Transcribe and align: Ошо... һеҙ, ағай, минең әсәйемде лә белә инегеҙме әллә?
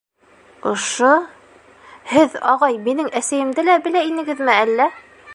Ошо... 0.69 1.09
һеҙ, 2.13 2.33
ағай, 2.53 2.79
минең 2.87 3.11
әсәйемде 3.21 3.65
лә 3.69 3.75
белә 3.89 4.03
инегеҙме 4.13 4.57
әллә? 4.63 4.89